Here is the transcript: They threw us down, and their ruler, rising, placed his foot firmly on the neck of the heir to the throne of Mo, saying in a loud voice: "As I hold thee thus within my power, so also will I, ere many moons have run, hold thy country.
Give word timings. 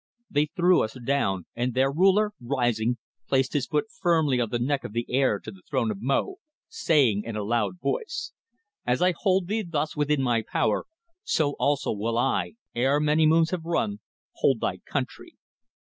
They 0.31 0.47
threw 0.47 0.81
us 0.81 0.97
down, 1.05 1.45
and 1.55 1.75
their 1.75 1.91
ruler, 1.91 2.33
rising, 2.43 2.97
placed 3.27 3.53
his 3.53 3.67
foot 3.67 3.85
firmly 4.01 4.41
on 4.41 4.49
the 4.49 4.57
neck 4.57 4.83
of 4.83 4.93
the 4.93 5.05
heir 5.07 5.37
to 5.39 5.51
the 5.51 5.61
throne 5.69 5.91
of 5.91 6.01
Mo, 6.01 6.37
saying 6.69 7.21
in 7.23 7.35
a 7.35 7.43
loud 7.43 7.79
voice: 7.79 8.31
"As 8.83 8.99
I 9.03 9.13
hold 9.15 9.45
thee 9.45 9.61
thus 9.61 9.95
within 9.95 10.23
my 10.23 10.41
power, 10.41 10.87
so 11.21 11.51
also 11.59 11.91
will 11.91 12.17
I, 12.17 12.53
ere 12.73 12.99
many 12.99 13.27
moons 13.27 13.51
have 13.51 13.63
run, 13.63 13.99
hold 14.37 14.59
thy 14.59 14.77
country. 14.77 15.37